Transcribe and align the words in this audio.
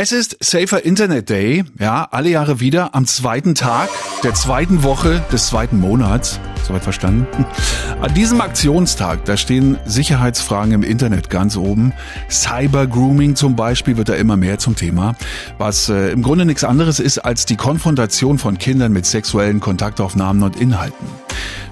Es 0.00 0.12
ist 0.12 0.36
Safer 0.38 0.84
Internet 0.84 1.28
Day, 1.28 1.64
ja, 1.80 2.06
alle 2.12 2.28
Jahre 2.28 2.60
wieder 2.60 2.94
am 2.94 3.04
zweiten 3.04 3.56
Tag 3.56 3.88
der 4.22 4.32
zweiten 4.32 4.84
Woche 4.84 5.24
des 5.32 5.48
zweiten 5.48 5.80
Monats. 5.80 6.38
Soweit 6.64 6.84
verstanden? 6.84 7.26
An 8.00 8.14
diesem 8.14 8.40
Aktionstag, 8.40 9.24
da 9.24 9.36
stehen 9.36 9.76
Sicherheitsfragen 9.86 10.72
im 10.72 10.84
Internet 10.84 11.30
ganz 11.30 11.56
oben. 11.56 11.92
Cyber 12.30 12.86
Grooming 12.86 13.34
zum 13.34 13.56
Beispiel 13.56 13.96
wird 13.96 14.08
da 14.08 14.14
immer 14.14 14.36
mehr 14.36 14.60
zum 14.60 14.76
Thema, 14.76 15.16
was 15.58 15.88
äh, 15.88 16.12
im 16.12 16.22
Grunde 16.22 16.44
nichts 16.44 16.62
anderes 16.62 17.00
ist 17.00 17.18
als 17.18 17.44
die 17.44 17.56
Konfrontation 17.56 18.38
von 18.38 18.56
Kindern 18.56 18.92
mit 18.92 19.04
sexuellen 19.04 19.58
Kontaktaufnahmen 19.58 20.44
und 20.44 20.60
Inhalten. 20.60 21.08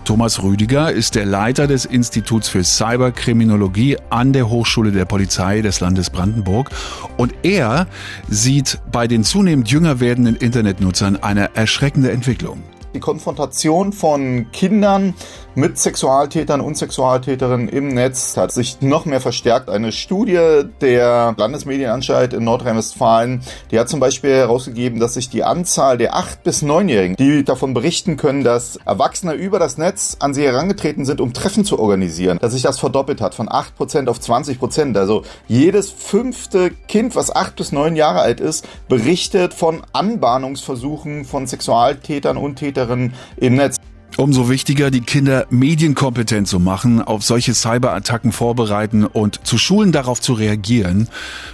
Thomas 0.06 0.40
Rüdiger 0.40 0.92
ist 0.92 1.16
der 1.16 1.26
Leiter 1.26 1.66
des 1.66 1.84
Instituts 1.84 2.48
für 2.48 2.62
Cyberkriminologie 2.62 3.96
an 4.08 4.32
der 4.32 4.48
Hochschule 4.48 4.92
der 4.92 5.04
Polizei 5.04 5.62
des 5.62 5.80
Landes 5.80 6.10
Brandenburg 6.10 6.70
und 7.16 7.34
er 7.42 7.88
sieht 8.28 8.78
bei 8.92 9.08
den 9.08 9.24
zunehmend 9.24 9.68
jünger 9.68 9.98
werdenden 9.98 10.36
Internetnutzern 10.36 11.16
eine 11.16 11.56
erschreckende 11.56 12.12
Entwicklung. 12.12 12.62
Die 12.96 13.00
Konfrontation 13.00 13.92
von 13.92 14.50
Kindern 14.52 15.12
mit 15.54 15.78
Sexualtätern 15.78 16.60
und 16.60 16.76
Sexualtäterinnen 16.76 17.68
im 17.68 17.88
Netz 17.88 18.36
hat 18.36 18.52
sich 18.52 18.82
noch 18.82 19.06
mehr 19.06 19.22
verstärkt. 19.22 19.70
Eine 19.70 19.90
Studie 19.90 20.64
der 20.82 21.34
Landesmedienanstalt 21.36 22.34
in 22.34 22.44
Nordrhein-Westfalen, 22.44 23.42
die 23.70 23.78
hat 23.78 23.88
zum 23.88 24.00
Beispiel 24.00 24.32
herausgegeben, 24.32 25.00
dass 25.00 25.14
sich 25.14 25.30
die 25.30 25.44
Anzahl 25.44 25.96
der 25.96 26.14
8- 26.14 26.38
bis 26.44 26.62
9-Jährigen, 26.62 27.16
die 27.16 27.42
davon 27.42 27.74
berichten 27.74 28.16
können, 28.16 28.44
dass 28.44 28.76
Erwachsene 28.84 29.32
über 29.32 29.58
das 29.58 29.78
Netz 29.78 30.16
an 30.20 30.34
sie 30.34 30.44
herangetreten 30.44 31.04
sind, 31.06 31.22
um 31.22 31.32
Treffen 31.32 31.64
zu 31.64 31.78
organisieren, 31.78 32.38
dass 32.38 32.52
sich 32.52 32.62
das 32.62 32.78
verdoppelt 32.78 33.20
hat 33.20 33.34
von 33.34 33.48
8% 33.48 34.08
auf 34.08 34.18
20%. 34.18 34.98
Also 34.98 35.22
jedes 35.48 35.90
fünfte 35.90 36.70
Kind, 36.70 37.14
was 37.14 37.34
8 37.34 37.56
bis 37.56 37.72
9 37.72 37.96
Jahre 37.96 38.20
alt 38.20 38.40
ist, 38.40 38.66
berichtet 38.88 39.54
von 39.54 39.82
Anbahnungsversuchen 39.92 41.24
von 41.24 41.46
Sexualtätern 41.46 42.36
und 42.36 42.56
Täterinnen 42.56 42.85
Täterinnen 42.86 43.12
im 43.36 43.54
Netz. 43.56 43.76
Umso 44.18 44.48
wichtiger, 44.48 44.90
die 44.90 45.02
Kinder 45.02 45.46
medienkompetent 45.50 46.48
zu 46.48 46.58
machen, 46.58 47.02
auf 47.02 47.22
solche 47.22 47.52
Cyberattacken 47.52 48.32
vorbereiten 48.32 49.04
und 49.04 49.46
zu 49.46 49.58
Schulen 49.58 49.92
darauf 49.92 50.22
zu 50.22 50.32
reagieren. 50.32 51.08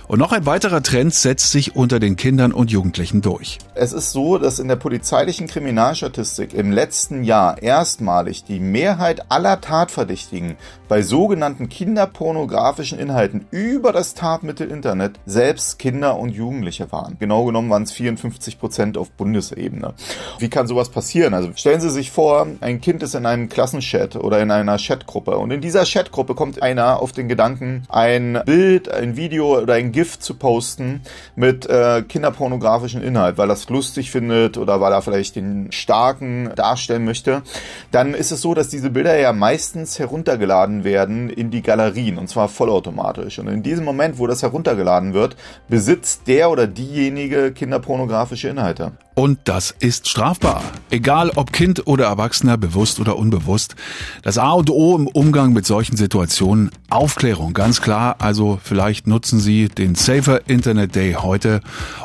Und 0.07 0.21
noch 0.21 0.31
ein 0.31 0.47
weiterer 0.47 0.81
Trend 0.81 1.13
setzt 1.13 1.51
sich 1.51 1.75
unter 1.75 1.99
den 1.99 2.15
Kindern 2.15 2.53
und 2.53 2.71
Jugendlichen 2.71 3.21
durch. 3.21 3.59
Es 3.75 3.93
ist 3.93 4.13
so, 4.13 4.39
dass 4.39 4.61
in 4.61 4.69
der 4.69 4.77
polizeilichen 4.77 5.49
Kriminalstatistik 5.49 6.55
im 6.55 6.71
letzten 6.71 7.25
Jahr 7.25 7.61
erstmalig 7.61 8.45
die 8.45 8.61
Mehrheit 8.61 9.33
aller 9.33 9.61
Tatverdächtigen 9.61 10.55
bei 10.87 11.03
sogenannten 11.03 11.69
kinderpornografischen 11.69 13.01
Inhalten 13.01 13.47
über 13.51 13.91
das 13.91 14.15
Tatmittel 14.15 14.71
Internet 14.71 15.19
selbst 15.27 15.81
Kinder 15.81 16.17
und 16.17 16.31
Jugendliche 16.31 16.93
waren. 16.93 17.17
Genau 17.19 17.45
genommen 17.45 17.71
waren 17.71 17.83
es 17.83 17.93
54 17.93 18.61
Prozent 18.61 18.99
auf 18.99 19.11
Bundesebene. 19.11 19.95
Wie 20.39 20.49
kann 20.49 20.69
sowas 20.69 20.91
passieren? 20.91 21.35
Also 21.35 21.51
stellen 21.57 21.81
Sie 21.81 21.91
sich 21.91 22.13
vor, 22.13 22.47
ein 22.61 22.81
Kind 22.81 23.03
ist 23.03 23.15
in 23.15 23.27
einem 23.27 23.49
Klassenchat 23.49 24.17
oder 24.17 24.41
in 24.41 24.51
einer 24.51 24.77
Chatgruppe 24.79 25.39
und 25.39 25.51
in 25.51 25.61
dieser 25.61 25.85
Chatgruppe 25.85 26.35
kommt 26.35 26.63
einer 26.63 27.01
auf 27.01 27.13
den 27.13 27.29
Gedanken, 27.29 27.85
ein 27.89 28.41
Bild, 28.45 28.91
ein 28.93 29.17
Video 29.17 29.61
oder 29.61 29.75
ein 29.75 29.93
GIF 29.93 30.19
zu 30.19 30.35
posten 30.35 31.03
mit 31.37 31.67
äh, 31.67 32.03
kinderpornografischen 32.03 33.03
Inhalt, 33.03 33.39
weil 33.39 33.49
das 33.49 33.69
lustig 33.69 34.11
findet 34.11 34.59
oder 34.59 34.81
weil 34.81 34.93
er 34.93 35.03
vielleicht 35.03 35.37
den 35.37 35.73
Starken 35.73 36.51
darstellen 36.55 37.05
möchte, 37.05 37.43
dann 37.91 38.15
ist 38.15 38.33
es 38.33 38.41
so, 38.41 38.55
dass 38.55 38.69
diese 38.69 38.91
Bilder 38.91 39.19
ja 39.19 39.33
meistens 39.33 39.99
heruntergeladen 39.99 40.85
werden 40.85 41.31
in 41.31 41.51
die 41.51 41.63
Galerien 41.63 42.19
und 42.19 42.29
zwar 42.29 42.49
vollautomatisch. 42.49 43.39
Und 43.39 43.49
in 43.49 43.63
diesem 43.63 43.85
Moment, 43.85 44.19
wo 44.19 44.27
das 44.27 44.43
heruntergeladen 44.43 45.15
wird, 45.15 45.37
besitzt 45.69 46.27
der 46.27 46.51
oder 46.51 46.67
diejenige 46.67 47.53
kinderpornografische 47.53 48.49
Inhalte. 48.49 48.93
Und 49.15 49.41
das 49.45 49.75
ist 49.79 50.09
strafbar. 50.09 50.63
Egal 50.91 51.31
ob 51.37 51.53
Kind 51.53 51.87
oder 51.87 52.07
Erwachsener, 52.07 52.57
bewusst 52.57 52.99
oder 52.99 53.17
unbewusst. 53.17 53.77
Das 54.23 54.39
A 54.39 54.53
und 54.53 54.71
O 54.71 54.97
im 54.97 55.07
Umgang 55.07 55.53
mit 55.53 55.67
solchen 55.67 55.97
Situationen, 55.97 56.71
Aufklärung, 56.89 57.53
ganz 57.53 57.83
klar. 57.83 58.17
Also 58.21 58.59
vielleicht 58.63 59.07
nutzen 59.07 59.39
Sie 59.39 59.69
den 59.69 59.95
Safer 59.95 60.49
Internet 60.49 60.95
Day 60.95 61.15
heute, 61.15 61.61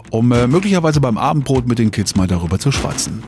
um 0.10 0.32
äh, 0.32 0.48
möglicherweise 0.48 1.00
beim 1.00 1.18
Abendbrot 1.18 1.68
mit 1.68 1.80
den 1.80 1.92
Kids 1.92 2.16
mal 2.16 2.28
darüber 2.28 2.60
zu 2.60 2.72
schwatzen. 2.72 3.24